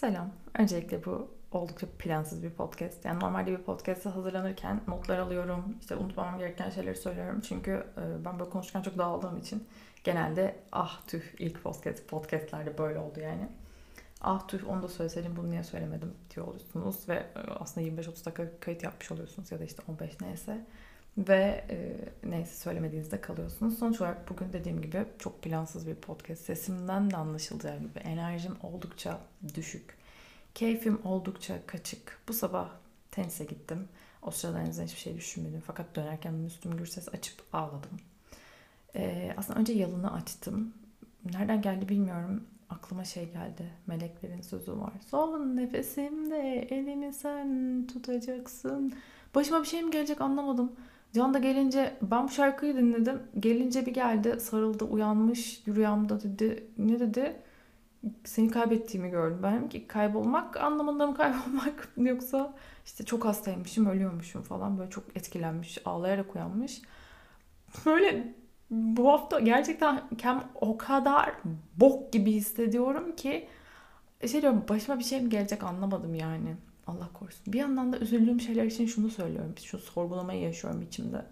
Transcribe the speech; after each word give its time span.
Selam. 0.00 0.30
Öncelikle 0.58 1.04
bu 1.04 1.28
oldukça 1.52 1.86
plansız 1.98 2.42
bir 2.42 2.50
podcast. 2.50 3.04
Yani 3.04 3.20
normalde 3.20 3.52
bir 3.52 3.62
podcast'a 3.62 4.16
hazırlanırken 4.16 4.80
notlar 4.88 5.18
alıyorum. 5.18 5.76
İşte 5.80 5.96
unutmamam 5.96 6.38
gereken 6.38 6.70
şeyleri 6.70 6.96
söylüyorum. 6.96 7.40
Çünkü 7.40 7.70
e, 7.70 8.24
ben 8.24 8.38
böyle 8.38 8.50
konuşurken 8.50 8.82
çok 8.82 8.98
dağıldığım 8.98 9.38
için 9.38 9.68
genelde 10.04 10.56
ah 10.72 11.00
tüh 11.06 11.22
ilk 11.38 11.62
podcast 11.62 12.08
podcastlerde 12.08 12.78
böyle 12.78 12.98
oldu 12.98 13.20
yani. 13.20 13.48
Ah 14.20 14.48
tüh 14.48 14.68
onu 14.68 14.82
da 14.82 14.88
söyleseydim 14.88 15.36
bunu 15.36 15.50
niye 15.50 15.64
söylemedim 15.64 16.14
diyor 16.34 16.46
oluyorsunuz 16.46 17.08
ve 17.08 17.14
e, 17.14 17.40
aslında 17.58 17.86
25-30 17.86 18.24
dakika 18.26 18.60
kayıt 18.60 18.82
yapmış 18.82 19.12
oluyorsunuz 19.12 19.52
ya 19.52 19.58
da 19.58 19.64
işte 19.64 19.82
15 19.88 20.20
neyse. 20.20 20.66
Ve 21.18 21.64
e, 21.70 21.96
neyse 22.24 22.54
söylemediğinizde 22.54 23.20
kalıyorsunuz. 23.20 23.78
Sonuç 23.78 24.00
olarak 24.00 24.30
bugün 24.30 24.52
dediğim 24.52 24.82
gibi 24.82 25.04
çok 25.18 25.42
plansız 25.42 25.86
bir 25.86 25.94
podcast. 25.94 26.44
Sesimden 26.44 27.10
de 27.10 27.16
anlaşılacağı 27.16 27.78
gibi 27.78 27.98
enerjim 27.98 28.56
oldukça 28.62 29.20
düşük. 29.54 29.96
Keyfim 30.54 31.00
oldukça 31.04 31.66
kaçık. 31.66 32.18
Bu 32.28 32.32
sabah 32.32 32.68
tenise 33.10 33.44
gittim. 33.44 33.88
O 34.22 34.30
sırada 34.30 34.60
en 34.60 34.70
hiçbir 34.70 35.00
şey 35.00 35.16
düşünmedim. 35.16 35.62
Fakat 35.66 35.96
dönerken 35.96 36.34
Müslüm 36.34 36.76
Gürses 36.76 37.08
açıp 37.08 37.42
ağladım. 37.52 38.00
Ee, 38.94 39.34
aslında 39.36 39.60
önce 39.60 39.72
yalını 39.72 40.12
açtım. 40.12 40.74
Nereden 41.32 41.62
geldi 41.62 41.88
bilmiyorum. 41.88 42.44
Aklıma 42.70 43.04
şey 43.04 43.32
geldi. 43.32 43.70
Meleklerin 43.86 44.40
sözü 44.40 44.72
var. 44.72 44.92
Son 45.10 45.56
nefesimde 45.56 46.66
elini 46.70 47.12
sen 47.12 47.86
tutacaksın. 47.92 48.94
Başıma 49.34 49.62
bir 49.62 49.66
şey 49.68 49.82
mi 49.82 49.90
gelecek 49.90 50.20
anlamadım. 50.20 50.72
Can 51.14 51.34
da 51.34 51.38
gelince 51.38 51.96
ben 52.02 52.24
bu 52.24 52.28
şarkıyı 52.28 52.76
dinledim. 52.76 53.22
Gelince 53.40 53.86
bir 53.86 53.94
geldi 53.94 54.40
sarıldı 54.40 54.84
uyanmış 54.84 55.62
rüyamda 55.68 56.22
dedi. 56.22 56.66
Ne 56.78 57.00
dedi? 57.00 57.42
Seni 58.24 58.50
kaybettiğimi 58.50 59.10
gördüm. 59.10 59.38
Ben 59.42 59.68
ki 59.68 59.86
kaybolmak 59.86 60.56
anlamında 60.56 61.06
mı 61.06 61.14
kaybolmak 61.14 61.88
yoksa 61.96 62.54
işte 62.86 63.04
çok 63.04 63.24
hastaymışım 63.24 63.86
ölüyormuşum 63.86 64.42
falan 64.42 64.78
böyle 64.78 64.90
çok 64.90 65.16
etkilenmiş 65.16 65.78
ağlayarak 65.84 66.34
uyanmış. 66.36 66.82
Böyle 67.86 68.34
bu 68.70 69.08
hafta 69.08 69.40
gerçekten 69.40 70.02
kem 70.18 70.44
o 70.54 70.78
kadar 70.78 71.32
bok 71.76 72.12
gibi 72.12 72.32
hissediyorum 72.32 73.16
ki 73.16 73.48
şey 74.30 74.42
diyorum 74.42 74.64
başıma 74.68 74.98
bir 74.98 75.04
şey 75.04 75.20
mi 75.20 75.28
gelecek 75.28 75.62
anlamadım 75.62 76.14
yani. 76.14 76.56
Allah 76.90 77.08
korusun. 77.14 77.52
Bir 77.52 77.58
yandan 77.58 77.92
da 77.92 77.98
üzüldüğüm 77.98 78.40
şeyler 78.40 78.64
için 78.64 78.86
şunu 78.86 79.10
söylüyorum. 79.10 79.54
Şu 79.62 79.78
sorgulamayı 79.78 80.42
yaşıyorum 80.42 80.82
içimde. 80.82 81.24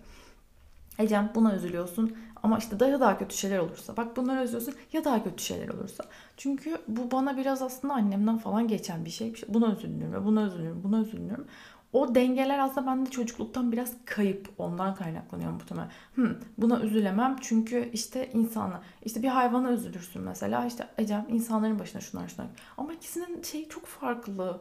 Ecem 0.99 1.33
buna 1.35 1.55
üzülüyorsun 1.55 2.17
ama 2.43 2.59
işte 2.59 2.81
daha 2.81 3.01
daha 3.01 3.19
kötü 3.19 3.37
şeyler 3.37 3.59
olursa. 3.59 3.97
Bak 3.97 4.17
bunları 4.17 4.45
üzülüyorsun 4.45 4.75
ya 4.93 5.05
daha 5.05 5.25
kötü 5.25 5.45
şeyler 5.45 5.69
olursa. 5.69 6.05
Çünkü 6.37 6.79
bu 6.89 7.11
bana 7.11 7.37
biraz 7.37 7.63
aslında 7.63 7.95
annemden 7.95 8.39
falan 8.39 8.69
geçen 8.69 9.05
bir 9.05 9.11
şey. 9.11 9.35
Buna 9.49 9.73
üzülüyorum, 9.73 10.25
buna 10.25 10.43
üzülüyorum, 10.47 10.83
buna 10.85 11.01
üzülüyorum. 11.01 11.47
O 11.93 12.15
dengeler 12.15 12.59
aslında 12.59 12.87
bende 12.87 13.11
çocukluktan 13.11 13.73
biraz 13.73 13.93
kayıp. 14.05 14.49
Ondan 14.59 14.95
kaynaklanıyor 14.95 15.53
muhtemelen. 15.53 15.91
Hmm, 16.15 16.35
buna 16.59 16.81
üzülemem 16.81 17.37
çünkü 17.41 17.91
işte 17.93 18.31
insana, 18.33 18.83
işte 19.05 19.23
bir 19.23 19.29
hayvana 19.29 19.71
üzülürsün 19.71 20.23
mesela. 20.23 20.67
işte 20.67 20.89
Ecem 20.99 21.27
insanların 21.29 21.79
başına 21.79 22.01
şunlar 22.01 22.29
şunlar. 22.29 22.49
Ama 22.77 22.93
ikisinin 22.93 23.43
şeyi 23.43 23.69
çok 23.69 23.87
farklı 23.87 24.61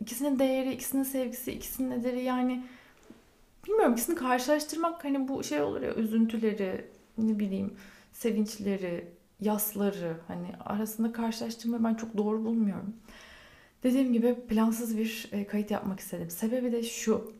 ikisinin 0.00 0.38
değeri, 0.38 0.72
ikisinin 0.72 1.02
sevgisi, 1.02 1.52
ikisinin 1.52 1.90
nedeni 1.90 2.22
yani 2.22 2.64
bilmiyorum 3.66 3.92
ikisini 3.92 4.16
karşılaştırmak 4.16 5.04
hani 5.04 5.28
bu 5.28 5.44
şey 5.44 5.60
olur 5.60 5.82
ya 5.82 5.94
üzüntüleri, 5.94 6.84
ne 7.18 7.38
bileyim 7.38 7.74
sevinçleri, 8.12 9.08
yasları 9.40 10.16
hani 10.28 10.48
arasında 10.64 11.12
karşılaştırmayı 11.12 11.84
ben 11.84 11.94
çok 11.94 12.16
doğru 12.16 12.44
bulmuyorum. 12.44 12.96
Dediğim 13.82 14.12
gibi 14.12 14.34
plansız 14.34 14.98
bir 14.98 15.28
e, 15.32 15.46
kayıt 15.46 15.70
yapmak 15.70 16.00
istedim. 16.00 16.30
Sebebi 16.30 16.72
de 16.72 16.82
şu. 16.82 17.32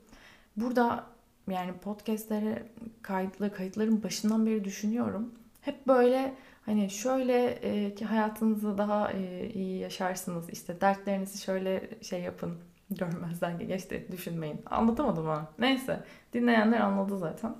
Burada 0.56 1.06
yani 1.50 1.72
podcastlere 1.72 2.66
kayıtlı 3.02 3.54
kayıtların 3.54 4.02
başından 4.02 4.46
beri 4.46 4.64
düşünüyorum. 4.64 5.34
Hep 5.60 5.86
böyle 5.86 6.34
Hani 6.68 6.90
şöyle 6.90 7.48
e, 7.48 7.94
ki 7.94 8.04
hayatınızı 8.04 8.78
daha 8.78 9.12
e, 9.12 9.50
iyi 9.54 9.78
yaşarsınız. 9.78 10.50
İşte 10.50 10.80
dertlerinizi 10.80 11.42
şöyle 11.42 11.88
şey 12.02 12.20
yapın. 12.20 12.58
Görmezden 12.90 13.58
geçti. 13.58 14.06
Düşünmeyin. 14.12 14.60
Anlatamadım 14.66 15.28
ama. 15.28 15.48
Neyse. 15.58 16.04
Dinleyenler 16.32 16.80
anladı 16.80 17.18
zaten. 17.18 17.54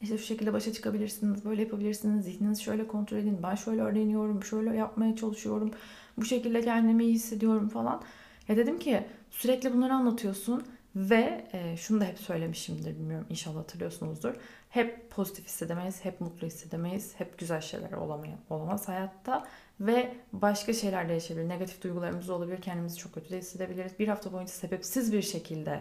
İşte 0.00 0.18
şu 0.18 0.24
şekilde 0.24 0.52
başa 0.52 0.72
çıkabilirsiniz. 0.72 1.44
Böyle 1.44 1.62
yapabilirsiniz. 1.62 2.24
Zihninizi 2.24 2.62
şöyle 2.62 2.86
kontrol 2.86 3.18
edin. 3.18 3.38
Ben 3.42 3.54
şöyle 3.54 3.82
öğreniyorum. 3.82 4.44
Şöyle 4.44 4.76
yapmaya 4.76 5.16
çalışıyorum. 5.16 5.70
Bu 6.18 6.24
şekilde 6.24 6.60
kendimi 6.60 7.04
iyi 7.04 7.14
hissediyorum 7.14 7.68
falan. 7.68 8.02
Ya 8.48 8.56
dedim 8.56 8.78
ki 8.78 9.06
sürekli 9.30 9.74
bunları 9.74 9.94
anlatıyorsun. 9.94 10.62
Ve 10.96 11.48
e, 11.52 11.76
şunu 11.76 12.00
da 12.00 12.04
hep 12.04 12.18
söylemişimdir 12.18 12.94
bilmiyorum 12.94 13.26
inşallah 13.30 13.60
hatırlıyorsunuzdur. 13.60 14.34
Hep 14.68 15.10
pozitif 15.10 15.46
hissedemeyiz, 15.46 16.04
hep 16.04 16.20
mutlu 16.20 16.46
hissedemeyiz, 16.46 17.14
hep 17.18 17.38
güzel 17.38 17.60
şeyler 17.60 17.92
olamaya, 17.92 18.38
olamaz 18.50 18.88
hayatta. 18.88 19.46
Ve 19.80 20.14
başka 20.32 20.72
şeyler 20.72 21.08
de 21.08 21.12
yaşayabilir. 21.12 21.48
Negatif 21.48 21.82
duygularımız 21.82 22.30
olabilir, 22.30 22.62
kendimizi 22.62 22.96
çok 22.96 23.14
kötü 23.14 23.30
de 23.30 23.38
hissedebiliriz. 23.38 23.98
Bir 23.98 24.08
hafta 24.08 24.32
boyunca 24.32 24.52
sebepsiz 24.52 25.12
bir 25.12 25.22
şekilde 25.22 25.80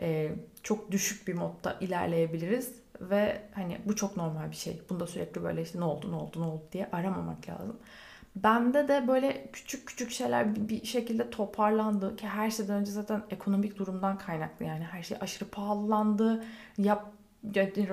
e, 0.00 0.32
çok 0.62 0.90
düşük 0.90 1.28
bir 1.28 1.34
modda 1.34 1.76
ilerleyebiliriz. 1.80 2.74
Ve 3.00 3.42
hani 3.54 3.80
bu 3.84 3.96
çok 3.96 4.16
normal 4.16 4.50
bir 4.50 4.56
şey. 4.56 4.82
Bunda 4.90 5.06
sürekli 5.06 5.42
böyle 5.44 5.62
işte 5.62 5.80
ne 5.80 5.84
oldu 5.84 6.10
ne 6.12 6.16
oldu 6.16 6.40
ne 6.40 6.44
oldu 6.44 6.62
diye 6.72 6.88
aramamak 6.92 7.48
lazım. 7.48 7.76
Bende 8.36 8.88
de 8.88 9.08
böyle 9.08 9.50
küçük 9.52 9.86
küçük 9.86 10.10
şeyler 10.10 10.68
bir 10.68 10.84
şekilde 10.84 11.30
toparlandı 11.30 12.16
ki 12.16 12.26
her 12.28 12.50
şeyden 12.50 12.76
önce 12.80 12.90
zaten 12.92 13.22
ekonomik 13.30 13.78
durumdan 13.78 14.18
kaynaklı 14.18 14.64
yani 14.64 14.84
her 14.84 15.02
şey 15.02 15.18
aşırı 15.20 15.48
pahalandı. 15.48 16.44
Yap 16.78 17.12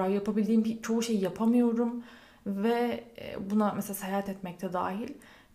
yapabildiğim 0.09 0.63
bir, 0.65 0.81
çoğu 0.81 1.01
şeyi 1.03 1.23
yapamıyorum 1.23 2.03
ve 2.45 3.03
e, 3.17 3.49
buna 3.51 3.73
mesela 3.73 3.93
seyahat 3.93 4.29
etmekte 4.29 4.73
dahil 4.73 5.09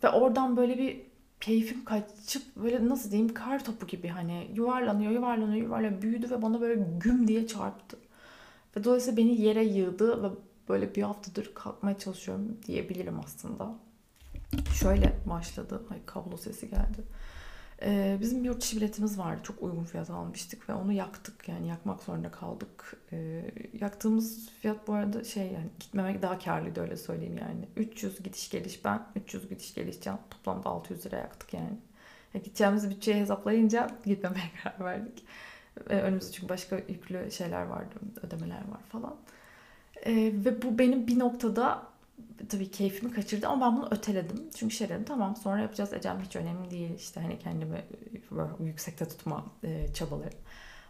ve 0.05 0.09
oradan 0.09 0.57
böyle 0.57 0.79
bir 0.79 1.03
keyfim 1.41 1.85
kaçıp 1.85 2.57
böyle 2.57 2.89
nasıl 2.89 3.11
diyeyim 3.11 3.35
kar 3.35 3.65
topu 3.65 3.87
gibi 3.87 4.09
hani 4.09 4.51
yuvarlanıyor 4.55 5.13
yuvarlanıyor 5.13 5.63
yuvarlanıyor 5.63 6.03
büyüdü 6.03 6.31
ve 6.31 6.43
bana 6.43 6.61
böyle 6.61 6.87
güm 7.01 7.29
diye 7.29 7.47
çarptı. 7.47 7.99
Ve 8.77 8.85
dolayısıyla 8.85 9.17
beni 9.17 9.41
yere 9.41 9.65
yığdı 9.65 10.23
ve 10.23 10.29
böyle 10.69 10.95
bir 10.95 11.03
haftadır 11.03 11.55
kalkmaya 11.55 11.99
çalışıyorum 11.99 12.59
diyebilirim 12.67 13.21
aslında. 13.21 13.75
Şöyle 14.75 15.13
başladı. 15.27 15.83
Ay 15.91 15.99
kablo 16.07 16.37
sesi 16.37 16.71
geldi. 16.71 17.03
Ee, 17.83 18.19
bizim 18.21 18.45
yurt 18.45 18.63
dışı 18.63 18.77
biletimiz 18.77 19.19
vardı. 19.19 19.41
Çok 19.43 19.63
uygun 19.63 19.85
fiyata 19.85 20.15
almıştık 20.15 20.69
ve 20.69 20.75
onu 20.75 20.93
yaktık. 20.93 21.49
Yani 21.49 21.69
yakmak 21.69 22.03
zorunda 22.03 22.31
kaldık. 22.31 22.97
Ee, 23.13 23.51
yaktığımız 23.81 24.49
fiyat 24.61 24.89
bu 24.89 24.95
arada 24.95 25.25
şey 25.25 25.45
yani 25.47 25.69
gitmemek 25.81 26.23
daha 26.23 26.39
karlıydı 26.39 26.81
öyle 26.81 26.97
söyleyeyim 26.97 27.39
yani. 27.39 27.69
300 27.77 28.23
gidiş 28.23 28.51
geliş 28.51 28.85
ben, 28.85 29.07
300 29.17 29.49
gidiş 29.49 29.75
geliş 29.75 30.01
can. 30.01 30.19
Toplamda 30.31 30.69
600 30.69 31.07
lira 31.07 31.17
yaktık 31.17 31.55
yani. 31.55 31.79
yani 32.35 32.45
gideceğimiz 32.45 32.91
bütçeyi 32.91 33.17
hesaplayınca 33.17 33.91
gitmemeye 34.05 34.51
karar 34.63 34.85
verdik. 34.85 35.25
Ee, 35.91 35.97
önümüzde 35.97 36.33
çünkü 36.33 36.49
başka 36.49 36.77
yüklü 36.77 37.31
şeyler 37.31 37.63
vardı, 37.63 37.95
ödemeler 38.23 38.69
var 38.71 38.81
falan. 38.89 39.17
Ee, 40.07 40.15
ve 40.15 40.63
bu 40.63 40.79
benim 40.79 41.07
bir 41.07 41.19
noktada 41.19 41.83
tabii 42.49 42.71
keyfimi 42.71 43.13
kaçırdı 43.13 43.49
ama 43.49 43.67
ben 43.67 43.77
bunu 43.77 43.89
öteledim. 43.91 44.51
Çünkü 44.57 44.75
şey 44.75 44.89
dedim 44.89 45.05
tamam 45.05 45.37
sonra 45.37 45.61
yapacağız 45.61 45.93
Ecem 45.93 46.21
hiç 46.25 46.37
önemli 46.37 46.71
değil 46.71 46.95
işte 46.97 47.21
hani 47.21 47.39
kendimi 47.39 47.85
böyle 48.31 48.51
yüksekte 48.65 49.09
tutma 49.09 49.47
e, 49.65 49.93
çabaları. 49.95 50.35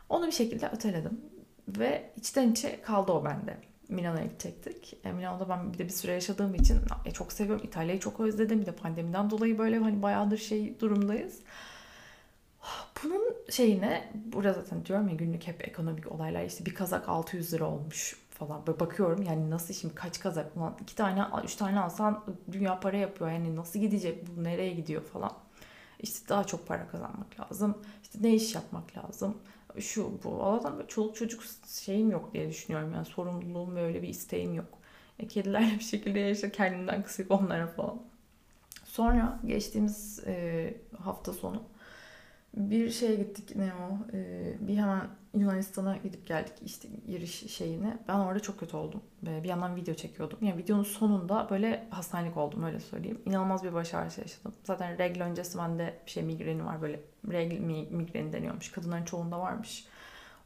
Onu 0.09 0.27
bir 0.27 0.33
şekilde 0.33 0.69
öteledim 0.69 1.21
ve 1.69 2.11
içten 2.17 2.53
içe 2.53 2.83
kaldı 2.83 3.13
o 3.13 3.25
bende. 3.25 3.57
Milano'ya 3.89 4.25
gidecektik. 4.25 4.97
E, 5.05 5.13
Milano'da 5.13 5.49
ben 5.49 5.73
bir 5.73 5.79
de 5.79 5.85
bir 5.85 5.93
süre 5.93 6.13
yaşadığım 6.13 6.55
için 6.55 6.79
e, 7.05 7.11
çok 7.11 7.33
seviyorum. 7.33 7.67
İtalya'yı 7.67 8.01
çok 8.01 8.21
özledim. 8.21 8.61
Bir 8.61 8.67
de 8.67 8.73
pandemiden 8.73 9.31
dolayı 9.31 9.59
böyle 9.59 9.79
hani 9.79 10.03
bayağıdır 10.03 10.39
şey 10.39 10.81
durumdayız. 10.81 11.39
Bunun 13.05 13.37
şeyine 13.51 14.13
burada 14.15 14.53
zaten 14.53 14.85
diyorum 14.85 15.09
ya 15.09 15.15
günlük 15.15 15.47
hep 15.47 15.69
ekonomik 15.69 16.13
olaylar 16.13 16.45
işte 16.45 16.67
bir 16.67 16.75
kazak 16.75 17.09
600 17.09 17.53
lira 17.53 17.65
olmuş 17.65 18.17
falan. 18.39 18.67
Böyle 18.67 18.81
bakıyorum 18.81 19.23
yani 19.23 19.51
nasıl 19.51 19.75
şimdi 19.75 19.95
kaç 19.95 20.21
kazak 20.21 20.57
ulan 20.57 20.77
iki 20.83 20.97
tane 20.97 21.25
üç 21.45 21.57
tane 21.57 21.81
alsan 21.81 22.25
dünya 22.53 22.81
para 22.81 22.97
yapıyor 22.97 23.31
yani 23.31 23.57
nasıl 23.57 23.79
gidecek 23.79 24.25
bu 24.29 24.45
nereye 24.45 24.75
gidiyor 24.75 25.03
falan. 25.03 25.33
İşte 26.01 26.29
daha 26.29 26.45
çok 26.45 26.67
para 26.67 26.89
kazanmak 26.89 27.41
lazım. 27.41 27.79
İşte 28.03 28.19
ne 28.23 28.35
iş 28.35 28.55
yapmak 28.55 28.99
lazım. 28.99 29.39
Şu 29.79 30.21
bu. 30.25 30.43
Allah'tan 30.43 30.77
böyle 30.77 30.89
çoluk 30.89 31.17
çocuk 31.17 31.43
şeyim 31.67 32.11
yok 32.11 32.35
diye 32.35 32.49
düşünüyorum. 32.49 32.93
Yani 32.95 33.05
sorumluluğum 33.05 33.77
böyle 33.77 34.03
bir 34.03 34.09
isteğim 34.09 34.55
yok. 34.55 34.79
E, 35.19 35.29
kedilerle 35.29 35.75
bir 35.75 35.85
şekilde 35.85 36.19
yaşa 36.19 36.53
kendimden 36.53 37.03
kısıp 37.03 37.31
onlara 37.31 37.67
falan. 37.67 38.03
Sonra 38.85 39.41
geçtiğimiz 39.45 40.23
e, 40.27 40.75
hafta 40.99 41.33
sonu 41.33 41.63
bir 42.57 42.91
şeye 42.91 43.15
gittik 43.15 43.57
ne 43.57 43.73
o? 43.75 44.17
Ee, 44.17 44.55
bir 44.61 44.77
hemen 44.77 45.09
Yunanistan'a 45.37 45.97
gidip 45.97 46.27
geldik 46.27 46.53
işte 46.65 46.89
giriş 47.07 47.53
şeyine. 47.53 47.99
Ben 48.09 48.15
orada 48.15 48.41
çok 48.41 48.61
kötü 48.61 48.77
oldum. 48.77 49.01
Ve 49.23 49.43
bir 49.43 49.49
yandan 49.49 49.77
video 49.77 49.95
çekiyordum. 49.95 50.39
Yani 50.41 50.59
videonun 50.59 50.83
sonunda 50.83 51.47
böyle 51.51 51.87
hastanelik 51.91 52.37
oldum 52.37 52.65
öyle 52.65 52.81
söyleyeyim. 52.81 53.21
İnanılmaz 53.27 53.65
bir 53.65 53.73
baş 53.73 53.95
ağrısı 53.95 54.21
yaşadım. 54.21 54.55
Zaten 54.65 54.99
regl 54.99 55.21
öncesi 55.21 55.59
bende 55.59 55.99
bir 56.07 56.11
şey 56.11 56.23
migreni 56.23 56.65
var 56.65 56.83
böyle. 56.83 57.01
Regl 57.31 57.61
migreni 57.91 58.33
deniyormuş. 58.33 58.73
Kadınların 58.73 59.05
çoğunda 59.05 59.39
varmış. 59.41 59.87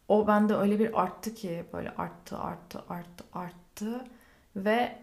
O 0.09 0.27
bende 0.27 0.55
öyle 0.55 0.79
bir 0.79 1.03
arttı 1.03 1.35
ki 1.35 1.65
böyle 1.73 1.91
arttı 1.91 2.39
arttı 2.39 2.83
arttı 2.89 3.25
arttı. 3.33 4.05
Ve 4.57 4.99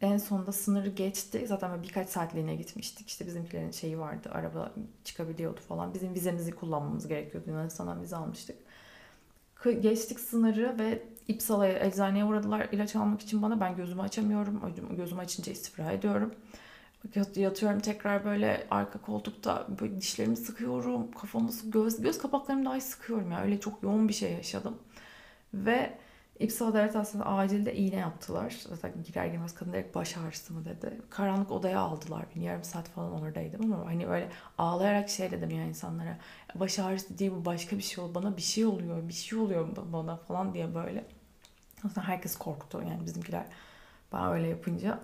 en 0.00 0.18
sonunda 0.18 0.52
sınırı 0.52 0.88
geçti. 0.88 1.46
Zaten 1.46 1.82
birkaç 1.82 2.08
saatliğine 2.08 2.54
gitmiştik. 2.56 3.08
İşte 3.08 3.26
bizimkilerin 3.26 3.70
şeyi 3.70 3.98
vardı. 3.98 4.30
Araba 4.32 4.72
çıkabiliyordu 5.04 5.60
falan. 5.60 5.94
Bizim 5.94 6.14
vizemizi 6.14 6.50
kullanmamız 6.50 7.08
gerekiyordu. 7.08 7.50
Yunanistan'dan 7.50 8.02
vize 8.02 8.16
almıştık. 8.16 8.56
Geçtik 9.70 10.20
sınırı 10.20 10.78
ve 10.78 11.02
İpsala'ya 11.28 11.86
eczaneye 11.86 12.24
uğradılar 12.24 12.68
ilaç 12.72 12.96
almak 12.96 13.20
için 13.20 13.42
bana. 13.42 13.60
Ben 13.60 13.76
gözümü 13.76 14.02
açamıyorum. 14.02 14.74
Gözümü 14.96 15.20
açınca 15.20 15.52
istifra 15.52 15.92
ediyorum. 15.92 16.34
Yatıyorum 17.36 17.80
tekrar 17.80 18.24
böyle 18.24 18.66
arka 18.70 18.98
koltukta 19.00 19.66
böyle 19.80 20.00
dişlerimi 20.00 20.36
sıkıyorum. 20.36 21.10
Kafamı 21.10 21.50
göz, 21.64 22.02
göz 22.02 22.18
kapaklarımı 22.18 22.64
dahi 22.64 22.80
sıkıyorum. 22.80 23.30
Yani 23.30 23.44
öyle 23.44 23.60
çok 23.60 23.82
yoğun 23.82 24.08
bir 24.08 24.12
şey 24.12 24.32
yaşadım. 24.32 24.78
Ve 25.54 25.98
İpsala 26.40 26.74
devlet 26.74 26.94
hastanesinde 26.94 27.24
acilde 27.24 27.74
iğne 27.76 27.96
yaptılar. 27.96 28.56
Zaten 28.68 28.92
girer 29.06 29.26
girmez 29.26 29.54
kadın 29.54 29.72
direkt 29.72 29.94
baş 29.94 30.16
ağrısı 30.16 30.52
mı 30.52 30.64
dedi. 30.64 31.00
Karanlık 31.10 31.50
odaya 31.50 31.80
aldılar 31.80 32.24
beni. 32.36 32.44
Yarım 32.44 32.64
saat 32.64 32.88
falan 32.88 33.12
oradaydım 33.22 33.72
ama 33.72 33.86
hani 33.86 34.06
öyle 34.06 34.28
ağlayarak 34.58 35.08
şey 35.08 35.30
dedim 35.30 35.50
ya 35.50 35.64
insanlara. 35.64 36.18
Baş 36.54 36.78
ağrısı 36.78 37.18
değil 37.18 37.30
bu 37.30 37.44
başka 37.44 37.76
bir 37.78 37.82
şey 37.82 38.04
oluyor. 38.04 38.14
Bana 38.14 38.36
bir 38.36 38.42
şey 38.42 38.66
oluyor, 38.66 39.08
bir 39.08 39.12
şey 39.12 39.38
oluyor 39.38 39.68
bana 39.92 40.16
falan 40.16 40.54
diye 40.54 40.74
böyle. 40.74 41.04
Aslında 41.84 42.08
herkes 42.08 42.36
korktu 42.36 42.82
yani 42.88 43.06
bizimkiler. 43.06 43.44
Ben 44.12 44.32
öyle 44.32 44.48
yapınca. 44.48 45.00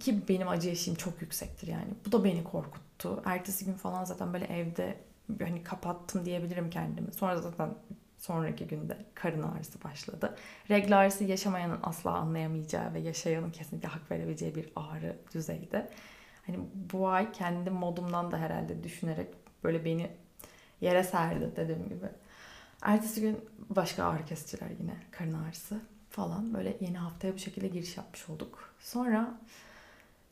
Ki 0.00 0.28
benim 0.28 0.48
acı 0.48 0.68
eşiğim 0.70 0.96
çok 0.98 1.22
yüksektir 1.22 1.66
yani. 1.68 1.88
Bu 2.06 2.12
da 2.12 2.24
beni 2.24 2.44
korkuttu. 2.44 3.22
Ertesi 3.24 3.64
gün 3.64 3.74
falan 3.74 4.04
zaten 4.04 4.32
böyle 4.32 4.44
evde 4.44 4.96
hani 5.38 5.62
kapattım 5.64 6.24
diyebilirim 6.24 6.70
kendimi. 6.70 7.12
Sonra 7.12 7.36
zaten 7.36 7.70
sonraki 8.20 8.66
günde 8.66 8.96
karın 9.14 9.42
ağrısı 9.42 9.82
başladı. 9.84 10.36
Regl 10.70 10.98
ağrısı 10.98 11.24
yaşamayanın 11.24 11.80
asla 11.82 12.10
anlayamayacağı 12.10 12.94
ve 12.94 13.00
yaşayanın 13.00 13.50
kesinlikle 13.50 13.88
hak 13.88 14.10
verebileceği 14.10 14.54
bir 14.54 14.72
ağrı 14.76 15.16
düzeyde. 15.34 15.90
Hani 16.46 16.58
bu 16.92 17.08
ay 17.08 17.32
kendi 17.32 17.70
modumdan 17.70 18.30
da 18.30 18.38
herhalde 18.38 18.82
düşünerek 18.82 19.28
böyle 19.64 19.84
beni 19.84 20.10
yere 20.80 21.04
serdi 21.04 21.56
dediğim 21.56 21.88
gibi. 21.88 22.06
Ertesi 22.82 23.20
gün 23.20 23.44
başka 23.70 24.04
ağrı 24.04 24.24
kesiciler 24.24 24.70
yine 24.80 24.96
karın 25.10 25.34
ağrısı 25.34 25.80
falan. 26.10 26.54
Böyle 26.54 26.76
yeni 26.80 26.98
haftaya 26.98 27.34
bu 27.34 27.38
şekilde 27.38 27.68
giriş 27.68 27.96
yapmış 27.96 28.28
olduk. 28.28 28.74
Sonra 28.80 29.38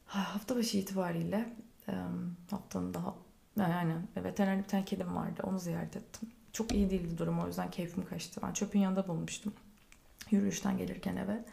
hafta 0.07 0.57
başı 0.57 0.79
itibariyle 0.79 1.49
haftanın 2.51 2.95
daha 2.95 3.15
yani 3.57 3.95
veteriner 4.17 4.59
bir 4.59 4.69
tane 4.69 4.85
kedim 4.85 5.17
vardı. 5.17 5.43
Onu 5.43 5.59
ziyaret 5.59 5.97
ettim. 5.97 6.29
Çok 6.59 6.75
iyi 6.75 6.91
değildi 6.91 7.19
durum 7.19 7.41
o 7.41 7.47
yüzden 7.47 7.71
keyfim 7.71 8.05
kaçtı. 8.05 8.41
Ben 8.43 8.53
çöpün 8.53 8.81
yanında 8.81 9.09
bulmuştum. 9.09 9.53
Yürüyüşten 10.31 10.79
gelirken 10.79 11.17
eve. 11.17 11.45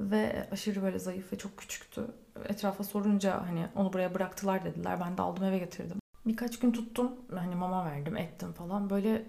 Ve 0.00 0.48
aşırı 0.50 0.82
böyle 0.82 0.98
zayıf 0.98 1.32
ve 1.32 1.38
çok 1.38 1.56
küçüktü. 1.56 2.06
Etrafa 2.48 2.84
sorunca 2.84 3.46
hani 3.46 3.66
onu 3.76 3.92
buraya 3.92 4.14
bıraktılar 4.14 4.64
dediler. 4.64 5.00
Ben 5.00 5.18
de 5.18 5.22
aldım 5.22 5.44
eve 5.44 5.58
getirdim. 5.58 5.96
Birkaç 6.26 6.58
gün 6.58 6.72
tuttum. 6.72 7.12
Hani 7.34 7.54
mama 7.54 7.84
verdim, 7.84 8.16
ettim 8.16 8.52
falan. 8.52 8.90
Böyle 8.90 9.24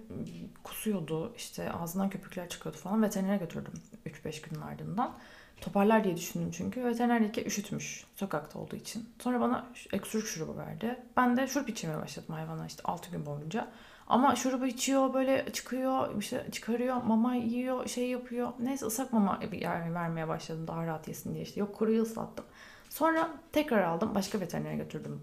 kusuyordu. 0.63 1.33
işte 1.37 1.71
ağzından 1.71 2.09
köpükler 2.09 2.49
çıkıyordu 2.49 2.77
falan. 2.77 3.03
Veterinere 3.03 3.37
götürdüm 3.37 3.73
3-5 4.05 4.49
günün 4.49 4.61
ardından. 4.61 5.13
Toparlar 5.61 6.03
diye 6.03 6.17
düşündüm 6.17 6.51
çünkü. 6.51 6.85
Veteriner 6.85 7.23
dedi 7.23 7.41
üşütmüş 7.41 8.05
sokakta 8.15 8.59
olduğu 8.59 8.75
için. 8.75 9.09
Sonra 9.19 9.41
bana 9.41 9.67
öksürük 9.93 10.27
şurubu 10.27 10.57
verdi. 10.57 10.99
Ben 11.17 11.37
de 11.37 11.47
şurup 11.47 11.69
içmeye 11.69 11.97
başladım 11.97 12.35
hayvana 12.35 12.67
işte 12.67 12.83
6 12.83 13.11
gün 13.11 13.25
boyunca. 13.25 13.67
Ama 14.13 14.35
şurubu 14.35 14.65
içiyor 14.65 15.13
böyle 15.13 15.45
çıkıyor 15.53 16.19
işte 16.19 16.45
çıkarıyor 16.51 17.03
mama 17.03 17.35
yiyor 17.35 17.87
şey 17.87 18.09
yapıyor. 18.09 18.53
Neyse 18.59 18.85
ıslak 18.85 19.13
mama 19.13 19.39
yani 19.51 19.93
vermeye 19.93 20.27
başladım 20.27 20.67
daha 20.67 20.85
rahat 20.85 21.07
yesin 21.07 21.33
diye 21.33 21.43
işte. 21.43 21.59
Yok 21.59 21.75
kuruyu 21.75 22.01
ıslattım. 22.01 22.45
Sonra 22.89 23.29
tekrar 23.51 23.83
aldım 23.83 24.15
başka 24.15 24.39
veterinere 24.39 24.75
götürdüm 24.75 25.21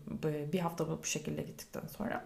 bir 0.52 0.58
hafta 0.58 0.88
bu 0.88 1.04
şekilde 1.04 1.42
gittikten 1.42 1.86
sonra. 1.96 2.24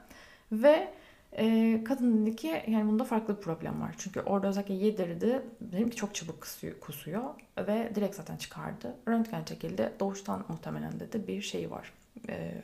Ve 0.53 0.95
e, 1.33 1.81
kadın 1.85 2.27
dedi 2.27 2.37
ki 2.37 2.63
yani 2.69 2.89
bunda 2.89 3.05
farklı 3.05 3.37
bir 3.37 3.43
problem 3.43 3.81
var. 3.81 3.95
Çünkü 3.99 4.21
orada 4.21 4.47
özellikle 4.47 4.75
yedirdi. 4.75 5.43
Dedim 5.61 5.91
ki 5.91 5.97
çok 5.97 6.15
çabuk 6.15 6.41
kusuyor, 6.41 6.81
kusuyor 6.81 7.25
ve 7.59 7.93
direkt 7.95 8.17
zaten 8.17 8.37
çıkardı. 8.37 8.95
Röntgen 9.09 9.45
çekildi. 9.45 9.93
Doğuştan 10.01 10.45
muhtemelen 10.49 11.01
dedi 11.01 11.27
bir 11.27 11.43
şey 11.43 11.71
var. 11.71 11.93
E, 12.29 12.63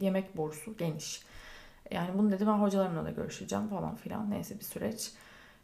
yemek 0.00 0.36
borusu 0.36 0.76
geniş. 0.76 1.22
Yani 1.90 2.10
bunu 2.18 2.30
dedi 2.30 2.46
ben 2.46 2.52
hocalarımla 2.52 3.04
da 3.04 3.10
görüşeceğim 3.10 3.68
falan 3.68 3.96
filan. 3.96 4.30
Neyse 4.30 4.58
bir 4.58 4.64
süreç. 4.64 5.12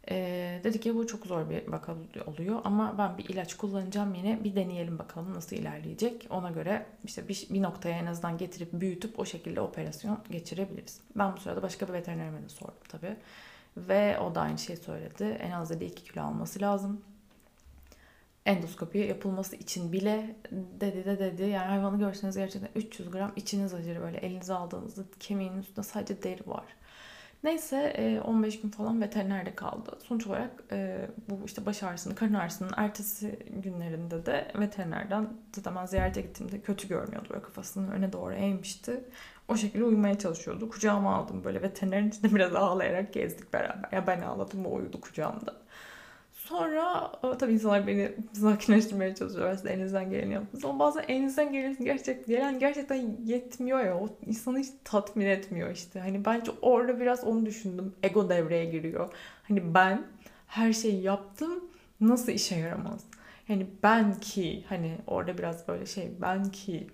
Ee, 0.09 0.61
dedi 0.63 0.79
ki 0.79 0.95
bu 0.95 1.07
çok 1.07 1.25
zor 1.25 1.49
bir 1.49 1.67
vaka 1.67 1.95
oluyor 2.25 2.61
ama 2.63 2.95
ben 2.97 3.17
bir 3.17 3.29
ilaç 3.29 3.53
kullanacağım 3.53 4.13
yine 4.13 4.43
bir 4.43 4.55
deneyelim 4.55 4.99
bakalım 4.99 5.33
nasıl 5.33 5.55
ilerleyecek. 5.55 6.27
Ona 6.29 6.51
göre 6.51 6.85
işte 7.03 7.27
bir, 7.27 7.47
bir 7.49 7.61
noktaya 7.61 7.97
en 7.97 8.05
azından 8.05 8.37
getirip 8.37 8.73
büyütüp 8.73 9.19
o 9.19 9.25
şekilde 9.25 9.61
operasyon 9.61 10.19
geçirebiliriz. 10.31 11.01
Ben 11.15 11.35
bu 11.35 11.39
sırada 11.39 11.61
başka 11.61 11.87
bir 11.87 11.93
veterinerime 11.93 12.43
de 12.43 12.49
sordum 12.49 12.83
tabii. 12.89 13.15
Ve 13.77 14.19
o 14.19 14.35
da 14.35 14.41
aynı 14.41 14.57
şeyi 14.57 14.77
söyledi. 14.77 15.23
En 15.23 15.51
az 15.51 15.69
dedi 15.69 15.85
2 15.85 16.03
kilo 16.03 16.23
alması 16.23 16.61
lazım 16.61 17.01
endoskopi 18.45 18.97
yapılması 18.97 19.55
için 19.55 19.91
bile 19.91 20.35
dedi 20.51 21.05
de 21.05 21.19
dedi. 21.19 21.43
Yani 21.43 21.65
hayvanı 21.67 21.99
görseniz 21.99 22.37
gerçekten 22.37 22.81
300 22.81 23.11
gram 23.11 23.31
içiniz 23.35 23.73
acır 23.73 24.01
böyle 24.01 24.17
elinize 24.17 24.53
aldığınızda 24.53 25.01
kemiğin 25.19 25.57
üstünde 25.57 25.83
sadece 25.83 26.23
deri 26.23 26.47
var. 26.47 26.65
Neyse 27.43 28.21
15 28.25 28.61
gün 28.61 28.69
falan 28.69 29.01
veterinerde 29.01 29.55
kaldı. 29.55 29.97
Sonuç 30.03 30.27
olarak 30.27 30.63
bu 31.29 31.45
işte 31.45 31.65
baş 31.65 31.83
ağrısının, 31.83 32.15
karın 32.15 32.33
ağrısının 32.33 32.71
ertesi 32.77 33.39
günlerinde 33.63 34.25
de 34.25 34.51
veterinerden 34.59 35.27
zaten 35.55 35.75
ben 35.75 35.85
ziyarete 35.85 36.21
gittiğimde 36.21 36.61
kötü 36.61 36.87
görmüyordu. 36.87 37.29
Böyle 37.29 37.41
kafasını 37.41 37.93
öne 37.93 38.13
doğru 38.13 38.33
eğmişti. 38.33 39.03
O 39.47 39.55
şekilde 39.55 39.83
uyumaya 39.83 40.17
çalışıyordu. 40.17 40.69
Kucağıma 40.69 41.15
aldım 41.15 41.43
böyle 41.43 41.61
veterinerin 41.61 42.09
içinde 42.09 42.35
biraz 42.35 42.55
ağlayarak 42.55 43.13
gezdik 43.13 43.53
beraber. 43.53 43.89
Ya 43.91 44.07
ben 44.07 44.21
ağladım 44.21 44.65
o 44.65 44.73
uyudu 44.73 45.01
kucağımda. 45.01 45.55
Sonra 46.45 47.11
tabii 47.39 47.53
insanlar 47.53 47.87
beni 47.87 48.11
sakinleştirmeye 48.33 49.15
çalışıyor. 49.15 49.49
Aslında 49.49 49.69
elinizden 49.69 50.09
geleni 50.09 50.33
yapmanız. 50.33 50.65
Ama 50.65 50.79
bazen 50.79 51.03
elinizden 51.07 51.53
gelen 51.53 51.77
gerçek, 51.83 52.27
gelen 52.27 52.59
gerçekten 52.59 53.17
yetmiyor 53.25 53.85
ya. 53.85 53.97
O 53.97 54.09
insanı 54.25 54.59
hiç 54.59 54.69
tatmin 54.83 55.25
etmiyor 55.25 55.71
işte. 55.71 55.99
Hani 55.99 56.25
bence 56.25 56.51
orada 56.61 56.99
biraz 56.99 57.23
onu 57.23 57.45
düşündüm. 57.45 57.95
Ego 58.03 58.29
devreye 58.29 58.65
giriyor. 58.65 59.13
Hani 59.43 59.73
ben 59.73 60.03
her 60.47 60.73
şeyi 60.73 61.01
yaptım. 61.01 61.63
Nasıl 62.01 62.31
işe 62.31 62.55
yaramaz? 62.55 63.03
Yani 63.47 63.67
ben 63.83 64.13
ki 64.19 64.63
hani 64.69 64.97
orada 65.07 65.37
biraz 65.37 65.67
böyle 65.67 65.85
şey 65.85 66.11
ben 66.21 66.43
ki 66.43 66.87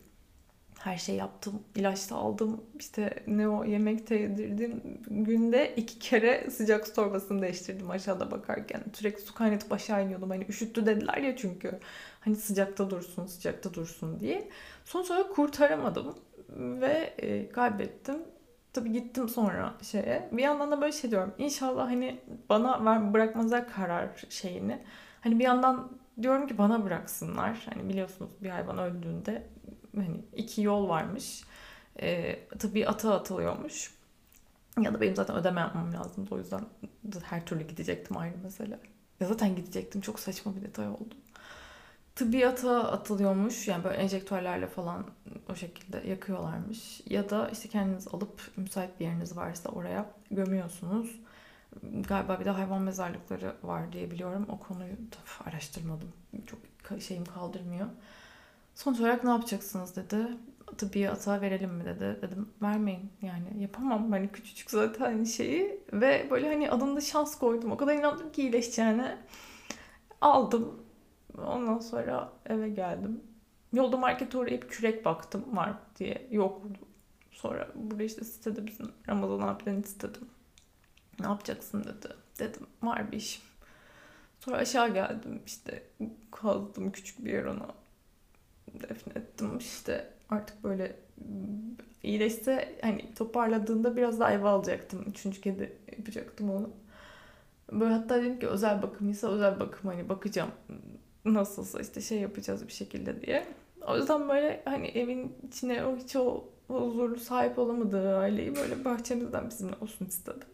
her 0.84 0.98
şey 0.98 1.16
yaptım. 1.16 1.64
ilaç 1.76 2.10
da 2.12 2.16
aldım. 2.16 2.64
İşte 2.80 3.24
ne 3.28 3.50
o 3.50 3.64
yemek 3.64 4.12
yedirdim. 4.12 4.82
Günde 5.10 5.76
iki 5.76 6.00
kere 6.00 6.50
sıcak 6.50 6.88
su 6.88 6.94
torbasını 6.94 7.42
değiştirdim 7.42 7.92
aşağıda 7.92 8.32
bakarken. 8.32 8.84
Sürekli 8.94 9.22
su 9.22 9.34
kaynatıp 9.34 9.74
aşağı 9.74 10.06
iniyordum. 10.06 10.30
Hani 10.30 10.46
üşüttü 10.50 10.86
dediler 10.86 11.18
ya 11.18 11.36
çünkü. 11.36 11.80
Hani 12.20 12.36
sıcakta 12.36 12.90
dursun, 12.90 13.26
sıcakta 13.26 13.74
dursun 13.74 14.20
diye. 14.20 14.50
Sonuç 14.86 15.12
olarak 15.12 15.36
kurtaramadım. 15.36 16.16
Ve 16.58 17.14
e, 17.18 17.50
kaybettim. 17.50 18.16
Tabii 18.74 18.92
gittim 18.92 19.30
sonra 19.30 19.74
şeye. 19.82 20.30
Bir 20.32 20.44
yandan 20.44 20.72
da 20.72 20.82
böyle 20.82 20.92
şey 20.92 21.12
diyorum. 21.12 21.34
İnşallah 21.38 21.88
hani 21.88 22.20
bana 22.50 22.86
ver, 22.86 23.14
bırakmazlar 23.14 23.70
karar 23.70 24.10
şeyini. 24.30 24.80
Hani 25.22 25.40
bir 25.40 25.44
yandan 25.44 25.92
diyorum 26.22 26.48
ki 26.48 26.58
bana 26.58 26.86
bıraksınlar. 26.86 27.68
Hani 27.74 27.90
biliyorsunuz 27.90 28.32
bir 28.42 28.50
hayvan 28.50 28.78
öldüğünde 28.78 29.48
hani 29.96 30.22
iki 30.36 30.62
yol 30.62 30.90
varmış. 30.90 31.44
E, 32.02 32.40
tabii 32.60 32.88
ata 32.88 33.14
atılıyormuş. 33.16 33.94
Ya 34.82 34.94
da 34.94 35.02
benim 35.02 35.16
zaten 35.16 35.36
ödeme 35.36 35.62
yapmam 35.62 35.94
lazımdı. 35.94 36.36
O 36.36 36.38
yüzden 36.38 36.62
her 37.24 37.46
türlü 37.46 37.68
gidecektim 37.68 38.18
ayrı 38.18 38.38
mesele. 38.44 38.80
Ya 39.20 39.28
zaten 39.28 39.56
gidecektim. 39.56 40.02
Çok 40.02 40.20
saçma 40.20 40.56
bir 40.56 40.62
detay 40.62 40.88
oldu. 40.88 41.16
Tıbbiyata 42.16 42.92
atılıyormuş. 42.92 43.68
Yani 43.68 43.84
böyle 43.84 43.98
enjektörlerle 43.98 44.68
falan 44.68 45.06
o 45.50 45.56
şekilde 45.56 46.08
yakıyorlarmış. 46.08 47.02
Ya 47.06 47.30
da 47.30 47.50
işte 47.50 47.70
kendiniz 47.70 48.08
alıp 48.08 48.42
müsait 48.58 49.00
bir 49.00 49.06
yeriniz 49.06 49.38
varsa 49.38 49.70
oraya 49.70 50.06
gömüyorsunuz. 50.32 51.20
Galiba 51.84 52.40
bir 52.40 52.46
de 52.46 52.50
hayvan 52.50 52.82
mezarlıkları 52.82 53.56
var 53.64 53.94
diye 53.94 54.12
biliyorum. 54.12 54.46
O 54.50 54.60
konuyu 54.60 54.96
tabii 54.96 55.50
araştırmadım. 55.50 56.14
Çok 56.46 56.60
şeyim 57.02 57.26
kaldırmıyor. 57.26 57.88
Sonuç 58.76 59.00
olarak 59.00 59.24
ne 59.24 59.30
yapacaksınız 59.30 59.96
dedi. 59.96 60.28
tıbbiye 60.78 61.10
atağa 61.10 61.42
verelim 61.42 61.70
mi 61.74 61.86
dedi. 61.86 62.20
Dedim 62.22 62.50
vermeyin 62.62 63.12
yani 63.22 63.62
yapamam 63.62 64.12
hani 64.12 64.32
küçücük 64.32 64.72
zaten 64.72 65.06
hani 65.06 65.28
şeyi 65.28 65.80
ve 65.94 66.28
böyle 66.32 66.48
hani 66.48 66.72
adında 66.72 67.02
şans 67.02 67.38
koydum. 67.40 67.72
O 67.72 67.78
kadar 67.78 67.94
inandım 67.96 68.32
ki 68.32 68.42
iyileşeceğine. 68.42 69.18
Aldım. 70.22 70.84
Ondan 71.38 71.80
sonra 71.80 72.34
eve 72.46 72.70
geldim. 72.70 73.22
Yolda 73.74 73.98
markete 73.98 74.38
uğrayıp 74.38 74.70
kürek 74.70 75.06
baktım 75.06 75.58
var 75.58 75.74
diye. 76.00 76.28
Yoktu. 76.32 76.70
Sonra 77.32 77.68
burada 77.76 78.04
işte 78.04 78.26
sitede 78.26 78.68
bizim 78.68 78.92
Ramazan 79.10 79.48
abiden 79.48 79.82
istedim. 79.82 80.30
Ne 81.20 81.28
yapacaksın 81.28 81.84
dedi. 81.84 82.16
Dedim 82.40 82.68
var 82.84 83.12
bir 83.12 83.18
işim. 83.18 83.44
Sonra 84.40 84.58
aşağı 84.58 84.94
geldim 84.94 85.42
işte 85.46 85.84
kazdım 86.32 86.92
küçük 86.92 87.26
bir 87.26 87.34
yer 87.34 87.46
ona 87.46 87.68
defnettim 88.74 89.58
işte 89.58 90.10
artık 90.30 90.64
böyle 90.64 90.96
iyileşse 92.04 92.76
hani 92.82 93.14
toparladığında 93.14 93.98
biraz 93.98 94.20
daha 94.20 94.32
eve 94.32 94.48
alacaktım. 94.48 95.06
Üçüncü 95.08 95.42
kedi 95.42 95.78
yapacaktım 95.98 96.50
onu. 96.50 96.70
Böyle 97.72 97.94
hatta 97.94 98.22
dedim 98.22 98.40
ki 98.40 98.48
özel 98.48 98.82
bakımıysa 98.82 99.28
özel 99.28 99.60
bakım 99.60 99.90
hani 99.90 100.10
bakacağım 100.10 100.52
nasılsa 101.26 101.82
işte 101.82 102.02
şey 102.02 102.20
yapacağız 102.20 102.68
bir 102.68 102.74
şekilde 102.74 103.22
diye. 103.22 103.48
O 103.88 103.98
yüzden 103.98 104.30
böyle 104.30 104.62
hani 104.66 104.88
evin 104.88 105.36
içine 105.48 105.86
o 105.86 105.98
hiç 105.98 106.16
o 106.16 106.44
huzurlu 106.68 107.20
sahip 107.20 107.60
olamadığı 107.60 108.18
aileyi 108.18 108.56
böyle 108.56 108.86
bahçemizden 108.86 109.50
bizimle 109.50 109.76
olsun 109.82 110.06
istedim. 110.06 110.48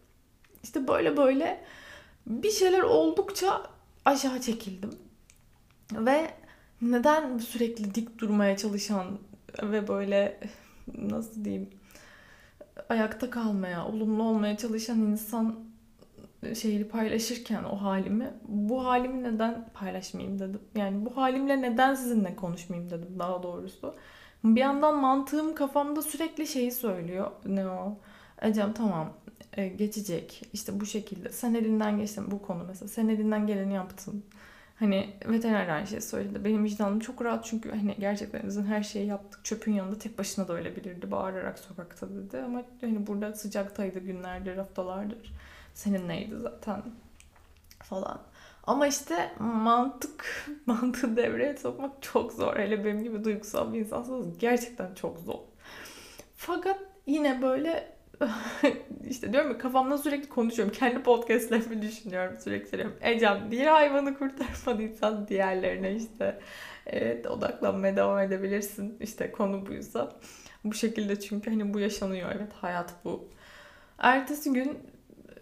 İşte 0.63 0.87
böyle 0.87 1.17
böyle 1.17 1.63
bir 2.27 2.51
şeyler 2.51 2.81
oldukça 2.81 3.63
aşağı 4.05 4.41
çekildim. 4.41 4.91
Ve 5.93 6.31
neden 6.81 7.37
sürekli 7.37 7.95
dik 7.95 8.19
durmaya 8.19 8.57
çalışan 8.57 9.05
ve 9.63 9.87
böyle 9.87 10.39
nasıl 10.97 11.45
diyeyim 11.45 11.69
ayakta 12.89 13.29
kalmaya, 13.29 13.87
olumlu 13.87 14.23
olmaya 14.23 14.57
çalışan 14.57 14.99
insan 14.99 15.55
şeyi 16.55 16.87
paylaşırken 16.87 17.63
o 17.63 17.75
halimi 17.81 18.33
bu 18.47 18.85
halimi 18.85 19.23
neden 19.23 19.69
paylaşmayayım 19.73 20.39
dedim. 20.39 20.61
Yani 20.75 21.05
bu 21.05 21.17
halimle 21.17 21.61
neden 21.61 21.95
sizinle 21.95 22.35
konuşmayayım 22.35 22.91
dedim 22.91 23.15
daha 23.19 23.43
doğrusu. 23.43 23.95
Bir 24.43 24.61
yandan 24.61 24.97
mantığım 24.97 25.55
kafamda 25.55 26.01
sürekli 26.01 26.47
şeyi 26.47 26.71
söylüyor. 26.71 27.31
Ne 27.45 27.67
o? 27.67 27.97
Ecem 28.41 28.73
tamam 28.73 29.13
e, 29.53 29.67
geçecek. 29.67 30.41
İşte 30.53 30.79
bu 30.79 30.85
şekilde. 30.85 31.29
Sen 31.29 31.53
elinden 31.53 31.97
geçtin 31.97 32.31
bu 32.31 32.41
konu 32.41 32.63
mesela. 32.67 32.89
Sen 32.89 33.07
elinden 33.07 33.47
geleni 33.47 33.73
yaptın. 33.73 34.23
Hani 34.79 35.13
veteriner 35.25 35.67
aynı 35.67 35.87
şey 35.87 36.01
söyledi. 36.01 36.45
Benim 36.45 36.63
vicdanım 36.63 36.99
çok 36.99 37.21
rahat 37.21 37.45
çünkü 37.45 37.71
hani 37.71 37.95
gerçekten 37.99 38.47
bizim 38.47 38.65
her 38.65 38.83
şeyi 38.83 39.07
yaptık. 39.07 39.45
Çöpün 39.45 39.73
yanında 39.73 39.99
tek 39.99 40.17
başına 40.19 40.47
da 40.47 40.53
ölebilirdi. 40.53 41.11
Bağırarak 41.11 41.59
sokakta 41.59 42.09
dedi. 42.09 42.37
Ama 42.37 42.63
hani 42.81 43.07
burada 43.07 43.33
sıcaktaydı 43.33 43.99
günlerdir, 43.99 44.57
haftalardır. 44.57 45.33
Senin 45.73 46.07
neydi 46.07 46.35
zaten 46.37 46.81
falan. 47.83 48.21
Ama 48.63 48.87
işte 48.87 49.31
mantık, 49.39 50.47
mantığı 50.65 51.17
devreye 51.17 51.57
sokmak 51.57 52.01
çok 52.01 52.33
zor. 52.33 52.55
Hele 52.55 52.85
benim 52.85 53.03
gibi 53.03 53.23
duygusal 53.23 53.73
bir 53.73 53.79
insansanız 53.79 54.37
gerçekten 54.37 54.93
çok 54.93 55.19
zor. 55.19 55.39
Fakat 56.35 56.79
yine 57.05 57.41
böyle 57.41 57.96
işte 59.09 59.33
diyorum 59.33 59.51
ya 59.51 59.57
kafamda 59.57 59.97
sürekli 59.97 60.29
konuşuyorum. 60.29 60.73
Kendi 60.73 61.03
podcastlerimi 61.03 61.81
düşünüyorum 61.81 62.37
sürekli 62.39 62.69
söylüyorum. 62.69 62.97
Ecem 63.01 63.47
diğer 63.51 63.67
hayvanı 63.67 64.17
kurtarmadıysan 64.17 65.27
diğerlerine 65.27 65.95
işte 65.95 66.39
evet 66.85 67.27
odaklanmaya 67.27 67.95
devam 67.95 68.19
edebilirsin. 68.19 68.97
İşte 68.99 69.31
konu 69.31 69.65
buysa. 69.67 70.11
Bu 70.63 70.73
şekilde 70.73 71.19
çünkü 71.19 71.49
hani 71.49 71.73
bu 71.73 71.79
yaşanıyor. 71.79 72.31
Evet 72.35 72.53
hayat 72.53 72.93
bu. 73.05 73.29
Ertesi 73.97 74.53
gün 74.53 74.77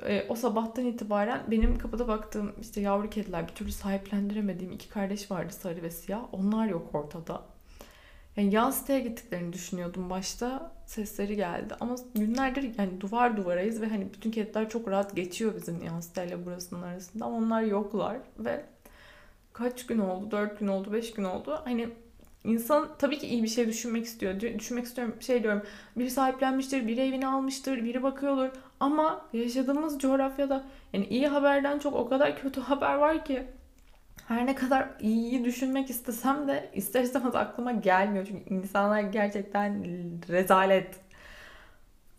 e, 0.03 0.25
o 0.29 0.35
sabahtan 0.35 0.85
itibaren 0.85 1.43
benim 1.51 1.77
kapıda 1.77 2.07
baktığım 2.07 2.53
işte 2.61 2.81
yavru 2.81 3.09
kediler 3.09 3.47
bir 3.47 3.53
türlü 3.55 3.71
sahiplendiremediğim 3.71 4.71
iki 4.71 4.89
kardeş 4.89 5.31
vardı 5.31 5.53
sarı 5.53 5.81
ve 5.83 5.91
siyah. 5.91 6.33
Onlar 6.33 6.67
yok 6.67 6.95
ortada. 6.95 7.54
Yani 8.37 8.53
yan 8.53 8.71
siteye 8.71 8.99
gittiklerini 8.99 9.53
düşünüyordum 9.53 10.09
başta. 10.09 10.71
Sesleri 10.85 11.35
geldi. 11.35 11.75
Ama 11.79 11.95
günlerdir 12.15 12.71
yani 12.77 13.01
duvar 13.01 13.37
duvarayız 13.37 13.81
ve 13.81 13.87
hani 13.87 14.13
bütün 14.13 14.31
kediler 14.31 14.69
çok 14.69 14.87
rahat 14.87 15.15
geçiyor 15.15 15.55
bizim 15.55 15.83
yan 15.83 15.99
siteyle 15.99 16.45
burasının 16.45 16.81
arasında. 16.83 17.25
Ama 17.25 17.37
onlar 17.37 17.61
yoklar 17.61 18.17
ve 18.39 18.65
kaç 19.53 19.85
gün 19.85 19.99
oldu? 19.99 20.31
Dört 20.31 20.59
gün 20.59 20.67
oldu, 20.67 20.93
beş 20.93 21.13
gün 21.13 21.23
oldu. 21.23 21.61
Hani 21.63 21.89
insan 22.43 22.89
tabii 22.99 23.17
ki 23.19 23.27
iyi 23.27 23.43
bir 23.43 23.47
şey 23.47 23.67
düşünmek 23.67 24.05
istiyor. 24.05 24.39
Düşünmek 24.39 24.85
istiyorum 24.85 25.15
şey 25.19 25.43
diyorum. 25.43 25.63
Biri 25.97 26.11
sahiplenmiştir, 26.11 26.87
biri 26.87 27.01
evini 27.01 27.27
almıştır, 27.27 27.83
biri 27.83 28.03
bakıyordur. 28.03 28.49
Ama 28.79 29.25
yaşadığımız 29.33 29.99
coğrafyada 29.99 30.63
yani 30.93 31.05
iyi 31.07 31.27
haberden 31.27 31.79
çok 31.79 31.95
o 31.95 32.09
kadar 32.09 32.41
kötü 32.41 32.61
haber 32.71 32.95
var 32.95 33.25
ki 33.25 33.43
her 34.27 34.45
ne 34.45 34.55
kadar 34.55 34.89
iyiyi 34.99 35.45
düşünmek 35.45 35.89
istesem 35.89 36.47
de 36.47 36.69
ister 36.73 37.03
istemez 37.03 37.35
aklıma 37.35 37.71
gelmiyor. 37.71 38.25
Çünkü 38.25 38.53
insanlar 38.53 39.01
gerçekten 39.01 39.83
rezalet. 40.29 40.95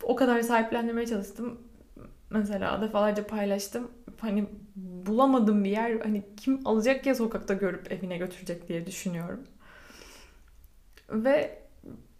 O 0.03 0.15
kadar 0.15 0.41
sahiplendirmeye 0.41 1.07
çalıştım. 1.07 1.61
Mesela 2.29 2.81
defalarca 2.81 3.27
paylaştım. 3.27 3.91
Hani 4.19 4.45
bulamadım 4.75 5.63
bir 5.63 5.69
yer. 5.69 5.99
Hani 5.99 6.23
kim 6.37 6.67
alacak 6.67 7.05
ya 7.05 7.15
sokakta 7.15 7.53
görüp 7.53 7.91
evine 7.91 8.17
götürecek 8.17 8.67
diye 8.67 8.85
düşünüyorum. 8.85 9.43
Ve 11.09 11.59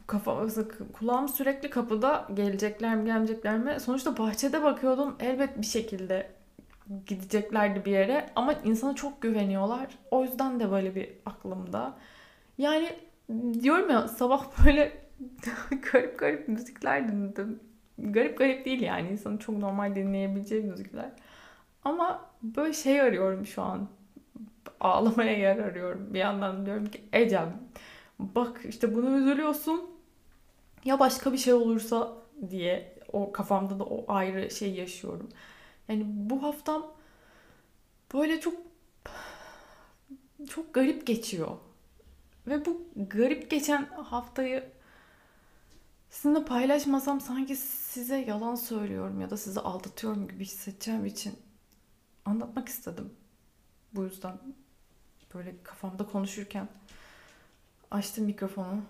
kafa 0.08 0.48
kulağım 0.94 1.30
sürekli 1.30 1.70
kapıda 1.70 2.28
gelecekler 2.34 2.96
mi 2.96 3.06
gelmeyecekler 3.06 3.58
mi? 3.58 3.80
Sonuçta 3.80 4.18
bahçede 4.18 4.64
bakıyordum. 4.64 5.16
Elbet 5.20 5.62
bir 5.62 5.66
şekilde 5.66 6.37
gideceklerdi 7.06 7.86
bir 7.86 7.92
yere 7.92 8.30
ama 8.36 8.54
insana 8.54 8.96
çok 8.96 9.22
güveniyorlar. 9.22 9.88
O 10.12 10.24
yüzden 10.24 10.60
de 10.60 10.72
böyle 10.72 10.96
bir 10.96 11.10
aklımda. 11.26 11.98
Yani 12.58 12.90
diyorum 13.62 13.90
ya 13.90 14.08
sabah 14.08 14.66
böyle 14.66 14.92
garip 15.92 16.20
garip 16.20 16.48
müzikler 16.48 17.08
dinledim. 17.08 17.60
Garip 18.00 18.38
garip 18.38 18.66
değil 18.66 18.82
yani 18.82 19.10
insanın 19.10 19.38
çok 19.38 19.58
normal 19.58 19.96
dinleyebileceği 19.96 20.64
müzikler. 20.64 21.12
Ama 21.84 22.26
böyle 22.44 22.74
şey 22.74 23.02
arıyorum 23.02 23.46
şu 23.46 23.62
an. 23.62 23.88
Ağlamaya 24.80 25.38
yer 25.38 25.58
arıyorum. 25.58 26.14
Bir 26.14 26.20
yandan 26.20 26.66
diyorum 26.66 26.86
ki 26.86 27.02
Ecem 27.14 27.54
bak 28.20 28.62
işte 28.70 28.96
bunu 28.96 29.18
üzülüyorsun. 29.18 29.90
Ya 30.86 31.00
başka 31.00 31.34
bir 31.34 31.38
şey 31.38 31.54
olursa 31.54 32.14
diye 32.50 32.96
o 33.14 33.32
kafamda 33.32 33.80
da 33.80 33.84
o 33.84 34.06
ayrı 34.08 34.52
şey 34.52 34.74
yaşıyorum. 34.74 35.30
Yani 35.90 36.04
bu 36.08 36.44
haftam 36.44 36.94
böyle 38.14 38.40
çok 38.40 38.54
çok 40.50 40.74
garip 40.74 41.08
geçiyor. 41.08 41.58
Ve 42.48 42.66
bu 42.66 42.88
garip 42.96 43.52
geçen 43.52 43.86
haftayı 43.86 44.72
sizinle 46.10 46.46
paylaşmasam 46.46 47.22
sanki 47.22 47.56
size 47.56 48.18
yalan 48.18 48.56
söylüyorum 48.56 49.22
ya 49.22 49.30
da 49.30 49.38
sizi 49.38 49.60
aldatıyorum 49.60 50.28
gibi 50.28 50.46
hissedeceğim 50.46 51.06
için 51.06 51.40
anlatmak 52.26 52.70
istedim. 52.70 53.14
Bu 53.94 54.04
yüzden 54.04 54.38
böyle 55.34 55.56
kafamda 55.64 56.06
konuşurken 56.06 56.68
açtım 57.92 58.26
mikrofonu. 58.26 58.82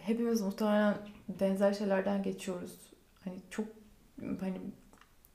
Hepimiz 0.00 0.40
muhtemelen 0.40 0.96
benzer 1.40 1.72
şeylerden 1.72 2.22
geçiyoruz. 2.22 2.78
Hani 3.24 3.40
çok 3.50 3.66
hani 4.40 4.60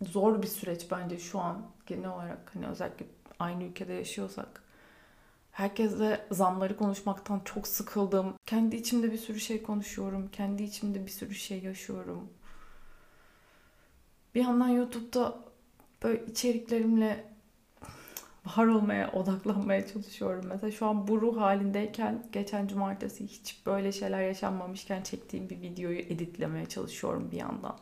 zor 0.01 0.41
bir 0.41 0.47
süreç 0.47 0.91
bence 0.91 1.19
şu 1.19 1.39
an 1.39 1.61
genel 1.85 2.09
olarak 2.09 2.51
hani 2.53 2.67
özellikle 2.67 3.05
aynı 3.39 3.63
ülkede 3.63 3.93
yaşıyorsak. 3.93 4.63
Herkesle 5.51 6.27
zamları 6.31 6.77
konuşmaktan 6.77 7.41
çok 7.45 7.67
sıkıldım. 7.67 8.33
Kendi 8.45 8.75
içimde 8.75 9.11
bir 9.11 9.17
sürü 9.17 9.39
şey 9.39 9.63
konuşuyorum. 9.63 10.29
Kendi 10.31 10.63
içimde 10.63 11.05
bir 11.05 11.11
sürü 11.11 11.35
şey 11.35 11.63
yaşıyorum. 11.63 12.29
Bir 14.35 14.43
yandan 14.43 14.67
YouTube'da 14.67 15.39
böyle 16.03 16.25
içeriklerimle 16.25 17.31
var 18.57 18.65
olmaya, 18.65 19.11
odaklanmaya 19.11 19.87
çalışıyorum. 19.87 20.45
Mesela 20.47 20.71
şu 20.71 20.85
an 20.85 21.07
bu 21.07 21.21
ruh 21.21 21.37
halindeyken 21.37 22.27
geçen 22.31 22.67
cumartesi 22.67 23.27
hiç 23.27 23.65
böyle 23.65 23.91
şeyler 23.91 24.21
yaşanmamışken 24.21 25.01
çektiğim 25.01 25.49
bir 25.49 25.61
videoyu 25.61 25.99
editlemeye 25.99 26.65
çalışıyorum 26.65 27.31
bir 27.31 27.37
yandan 27.37 27.77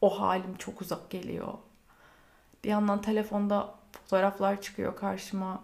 o 0.00 0.20
halim 0.20 0.56
çok 0.56 0.80
uzak 0.80 1.10
geliyor. 1.10 1.54
Bir 2.64 2.68
yandan 2.68 3.02
telefonda 3.02 3.74
fotoğraflar 3.92 4.60
çıkıyor 4.62 4.96
karşıma. 4.96 5.62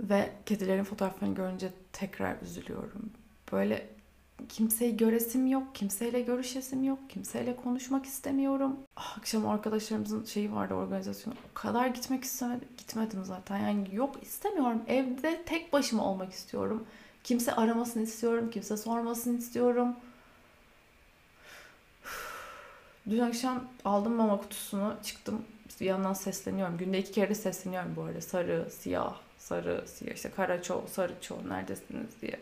Ve 0.00 0.32
kedilerin 0.46 0.84
fotoğraflarını 0.84 1.34
görünce 1.34 1.72
tekrar 1.92 2.42
üzülüyorum. 2.42 3.10
Böyle 3.52 3.90
kimseyi 4.48 4.96
göresim 4.96 5.46
yok, 5.46 5.74
kimseyle 5.74 6.20
görüşesim 6.20 6.84
yok, 6.84 6.98
kimseyle 7.08 7.56
konuşmak 7.56 8.06
istemiyorum. 8.06 8.76
Ah, 8.96 9.18
akşam 9.18 9.48
arkadaşlarımızın 9.48 10.24
şeyi 10.24 10.52
vardı 10.52 10.74
organizasyonu. 10.74 11.36
O 11.50 11.54
kadar 11.54 11.86
gitmek 11.86 12.24
istemedim. 12.24 12.68
Gitmedim 12.76 13.24
zaten. 13.24 13.58
Yani 13.58 13.88
yok 13.92 14.22
istemiyorum. 14.22 14.82
Evde 14.86 15.42
tek 15.46 15.72
başıma 15.72 16.04
olmak 16.04 16.32
istiyorum. 16.32 16.86
Kimse 17.24 17.52
aramasını 17.52 18.02
istiyorum. 18.02 18.50
Kimse 18.50 18.76
sormasını 18.76 19.38
istiyorum. 19.38 19.96
Dün 23.08 23.18
akşam 23.18 23.68
aldım 23.84 24.12
mama 24.12 24.38
kutusunu. 24.38 24.96
Çıktım. 25.02 25.44
Bir 25.80 25.86
yandan 25.86 26.12
sesleniyorum. 26.12 26.78
Günde 26.78 26.98
iki 26.98 27.12
kere 27.12 27.34
sesleniyorum 27.34 27.96
bu 27.96 28.02
arada. 28.02 28.20
Sarı, 28.20 28.70
siyah, 28.70 29.16
sarı, 29.38 29.84
siyah. 29.88 30.14
işte 30.14 30.30
kara 30.30 30.62
ço, 30.62 30.84
sarı 30.92 31.12
ço 31.20 31.48
neredesiniz 31.48 32.20
diye. 32.22 32.40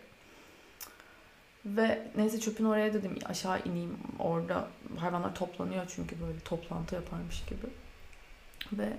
Ve 1.67 2.09
neyse 2.17 2.41
çöpün 2.41 2.65
oraya 2.65 2.95
dedim 2.95 3.19
aşağı 3.25 3.61
ineyim. 3.65 3.99
Orada 4.19 4.69
hayvanlar 4.99 5.35
toplanıyor 5.35 5.85
çünkü 5.89 6.21
böyle 6.21 6.41
toplantı 6.41 6.95
yaparmış 6.95 7.45
gibi. 7.45 7.67
Ve 8.73 8.93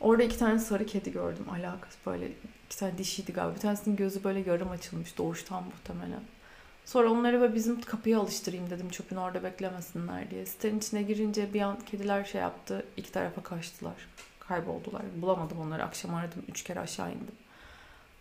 orada 0.00 0.22
iki 0.22 0.38
tane 0.38 0.58
sarı 0.58 0.86
kedi 0.86 1.12
gördüm. 1.12 1.46
Alakası 1.50 1.98
böyle 2.06 2.32
iki 2.66 2.78
tane 2.78 2.98
dişiydi 2.98 3.32
galiba. 3.32 3.54
Bir 3.54 3.60
tanesinin 3.60 3.96
gözü 3.96 4.24
böyle 4.24 4.50
yarım 4.50 4.70
açılmış 4.70 5.18
doğuştan 5.18 5.64
muhtemelen. 5.64 6.22
Sonra 6.84 7.10
onları 7.10 7.42
ve 7.42 7.54
bizim 7.54 7.80
kapıya 7.80 8.20
alıştırayım 8.20 8.70
dedim 8.70 8.88
çöpün 8.88 9.16
orada 9.16 9.42
beklemesinler 9.42 10.30
diye. 10.30 10.46
Sitenin 10.46 10.78
içine 10.78 11.02
girince 11.02 11.54
bir 11.54 11.60
an 11.60 11.80
kediler 11.80 12.24
şey 12.24 12.40
yaptı. 12.40 12.86
iki 12.96 13.12
tarafa 13.12 13.42
kaçtılar. 13.42 14.08
Kayboldular. 14.40 15.02
Bulamadım 15.22 15.60
onları. 15.60 15.84
Akşam 15.84 16.14
aradım. 16.14 16.42
Üç 16.48 16.64
kere 16.64 16.80
aşağı 16.80 17.08
indim. 17.08 17.34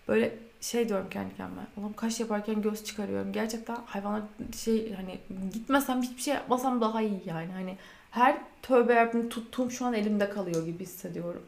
Böyle 0.08 0.38
şey 0.62 0.90
diyorum 0.90 1.08
kendi 1.10 1.36
kendime. 1.36 1.62
Oğlum 1.78 1.94
kaş 1.94 2.20
yaparken 2.20 2.62
göz 2.62 2.84
çıkarıyorum. 2.84 3.34
Gerçekten 3.34 3.78
hayvanlar 3.86 4.22
şey 4.58 4.94
hani 4.94 5.20
gitmesem 5.54 6.02
hiçbir 6.02 6.22
şey 6.22 6.34
yapmasam 6.34 6.82
daha 6.82 7.02
iyi 7.02 7.22
yani. 7.26 7.52
Hani 7.52 7.78
her 8.12 8.38
tövbe 8.62 8.94
yarabbim 8.94 9.30
tuttuğum 9.30 9.72
şu 9.72 9.86
an 9.86 9.94
elimde 9.94 10.30
kalıyor 10.30 10.66
gibi 10.66 10.84
hissediyorum. 10.84 11.44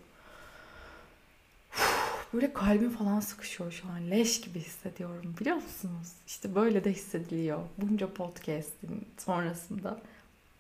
Böyle 2.34 2.54
kalbim 2.54 2.90
falan 2.90 3.20
sıkışıyor 3.20 3.72
şu 3.72 3.88
an. 3.90 4.12
Leş 4.12 4.42
gibi 4.42 4.60
hissediyorum 4.60 5.36
biliyor 5.40 5.56
musunuz? 5.56 6.13
İşte 6.28 6.56
böyle 6.56 6.84
de 6.84 6.92
hissediliyor. 6.92 7.60
Bunca 7.78 8.13
podcast'in 8.13 9.08
sonrasında 9.18 10.02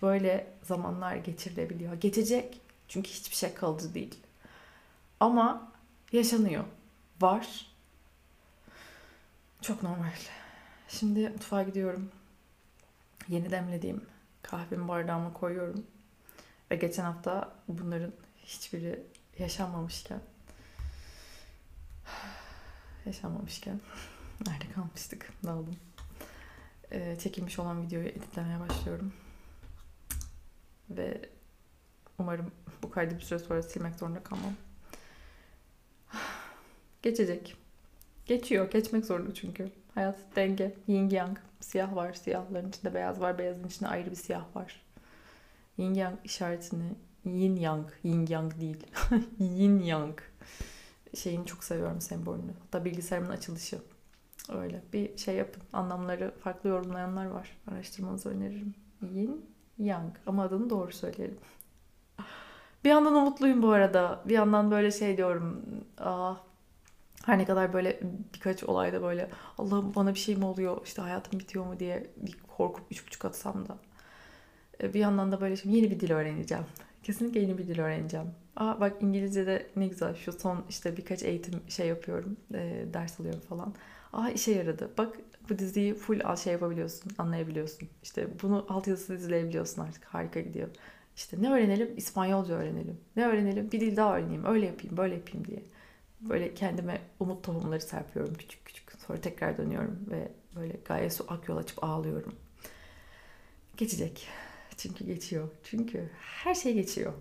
böyle 0.01 0.47
zamanlar 0.63 1.15
geçirilebiliyor. 1.15 1.93
Geçecek. 1.93 2.61
Çünkü 2.87 3.09
hiçbir 3.09 3.35
şey 3.35 3.53
kalıcı 3.53 3.93
değil. 3.93 4.15
Ama 5.19 5.71
yaşanıyor. 6.11 6.63
Var. 7.21 7.65
Çok 9.61 9.83
normal. 9.83 10.13
Şimdi 10.87 11.29
mutfağa 11.29 11.63
gidiyorum. 11.63 12.11
Yeni 13.27 13.51
demlediğim 13.51 14.05
kahvemi 14.41 14.87
bardağıma 14.87 15.33
koyuyorum. 15.33 15.85
Ve 16.71 16.75
geçen 16.75 17.03
hafta 17.03 17.55
bunların 17.67 18.11
hiçbiri 18.45 19.03
yaşanmamışken 19.39 20.19
yaşanmamışken 23.05 23.81
nerede 24.47 24.71
kalmıştık 24.75 25.29
daldım. 25.45 25.75
Ee, 26.91 27.17
çekilmiş 27.19 27.59
olan 27.59 27.81
videoyu 27.81 28.07
editlemeye 28.07 28.59
başlıyorum. 28.59 29.13
Ve 30.89 31.29
umarım 32.19 32.51
bu 32.83 32.91
kaydı 32.91 33.15
bir 33.15 33.21
süre 33.21 33.39
sonra 33.39 33.63
silmek 33.63 33.95
zorunda 33.95 34.23
kalmam. 34.23 34.53
Geçecek. 37.01 37.57
Geçiyor. 38.25 38.71
Geçmek 38.71 39.05
zorunda 39.05 39.33
çünkü. 39.33 39.71
Hayat 39.95 40.17
denge. 40.35 40.75
Yin 40.87 41.09
yang. 41.09 41.37
Siyah 41.59 41.95
var. 41.95 42.13
Siyahların 42.13 42.69
içinde 42.69 42.93
beyaz 42.93 43.21
var. 43.21 43.37
Beyazın 43.37 43.67
içinde 43.67 43.89
ayrı 43.89 44.11
bir 44.11 44.15
siyah 44.15 44.55
var. 44.55 44.81
Yin 45.77 45.93
yang 45.93 46.19
işaretini 46.23 46.95
yin 47.25 47.55
yang. 47.55 47.89
Yin 48.03 48.27
yang 48.27 48.59
değil. 48.59 48.87
yin 49.39 49.79
yang 49.79 50.19
şeyini 51.15 51.45
çok 51.45 51.63
seviyorum 51.63 52.01
sembolünü. 52.01 52.51
Hatta 52.63 52.85
bilgisayarımın 52.85 53.31
açılışı. 53.31 53.77
Öyle 54.49 54.83
bir 54.93 55.17
şey 55.17 55.35
yapın. 55.35 55.63
Anlamları 55.73 56.33
farklı 56.43 56.69
yorumlayanlar 56.69 57.25
var. 57.25 57.57
Araştırmanızı 57.71 58.29
öneririm. 58.29 58.75
Yin 59.01 59.45
Yang. 59.77 60.13
Ama 60.25 60.43
adını 60.43 60.69
doğru 60.69 60.91
söyleyelim. 60.91 61.37
Bir 62.83 62.89
yandan 62.89 63.15
umutluyum 63.15 63.63
bu 63.63 63.71
arada. 63.71 64.21
Bir 64.25 64.33
yandan 64.33 64.71
böyle 64.71 64.91
şey 64.91 65.17
diyorum. 65.17 65.65
Aa, 65.97 66.35
her 67.25 67.37
ne 67.37 67.45
kadar 67.45 67.73
böyle 67.73 67.99
birkaç 68.35 68.63
olayda 68.63 69.01
böyle 69.03 69.29
Allah'ım 69.57 69.95
bana 69.95 70.13
bir 70.13 70.19
şey 70.19 70.35
mi 70.35 70.45
oluyor 70.45 70.81
işte 70.85 71.01
hayatım 71.01 71.39
bitiyor 71.39 71.65
mu 71.65 71.79
diye 71.79 72.07
korkup 72.57 72.85
üç 72.91 73.07
buçuk 73.07 73.25
atsam 73.25 73.67
da 73.67 73.77
bir 74.93 74.99
yandan 74.99 75.31
da 75.31 75.41
böyle 75.41 75.55
şimdi 75.55 75.75
yeni 75.75 75.91
bir 75.91 75.99
dil 75.99 76.11
öğreneceğim. 76.11 76.65
Kesinlikle 77.03 77.39
yeni 77.39 77.57
bir 77.57 77.67
dil 77.67 77.79
öğreneceğim. 77.79 78.27
Aa 78.55 78.79
bak 78.79 78.93
İngilizce'de 79.01 79.67
ne 79.75 79.87
güzel 79.87 80.15
şu 80.15 80.31
son 80.33 80.65
işte 80.69 80.97
birkaç 80.97 81.23
eğitim 81.23 81.53
şey 81.67 81.87
yapıyorum. 81.87 82.37
E, 82.53 82.85
ders 82.93 83.19
alıyorum 83.19 83.41
falan. 83.41 83.73
Aa 84.13 84.29
işe 84.29 84.51
yaradı. 84.51 84.89
Bak 84.97 85.17
bu 85.49 85.59
diziyi 85.59 85.93
full 85.93 86.35
şey 86.35 86.53
yapabiliyorsun, 86.53 87.11
anlayabiliyorsun. 87.17 87.89
İşte 88.03 88.27
bunu 88.41 88.65
altyazısız 88.69 89.21
izleyebiliyorsun 89.21 89.81
artık. 89.81 90.05
Harika 90.05 90.39
gidiyor. 90.41 90.69
İşte 91.15 91.37
ne 91.41 91.51
öğrenelim? 91.51 91.97
İspanyolca 91.97 92.53
öğrenelim. 92.55 92.97
Ne 93.15 93.27
öğrenelim? 93.27 93.71
Bir 93.71 93.79
dil 93.79 93.95
daha 93.95 94.17
öğreneyim. 94.17 94.45
Öyle 94.45 94.65
yapayım, 94.65 94.97
böyle 94.97 95.15
yapayım 95.15 95.47
diye. 95.47 95.63
Böyle 96.21 96.53
kendime 96.53 97.01
umut 97.19 97.43
tohumları 97.43 97.81
serpiyorum 97.81 98.33
küçük 98.33 98.65
küçük. 98.65 98.91
Sonra 99.07 99.21
tekrar 99.21 99.57
dönüyorum 99.57 99.99
ve 100.11 100.31
böyle 100.55 100.75
gayet 100.85 101.13
su 101.13 101.25
ak 101.27 101.49
yol 101.49 101.57
açıp 101.57 101.83
ağlıyorum. 101.83 102.35
Geçecek. 103.77 104.27
Çünkü 104.77 105.05
geçiyor. 105.05 105.49
Çünkü 105.63 106.09
her 106.19 106.55
şey 106.55 106.73
geçiyor. 106.73 107.13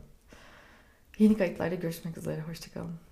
Yeni 1.18 1.36
kayıtlarda 1.36 1.74
görüşmek 1.74 2.18
üzere. 2.18 2.40
Hoşçakalın. 2.40 3.11